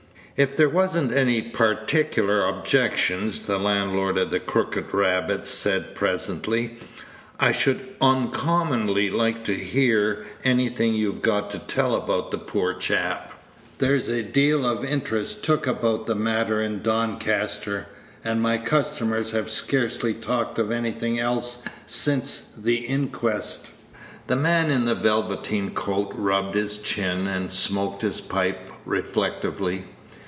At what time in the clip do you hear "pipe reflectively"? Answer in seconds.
28.21-29.83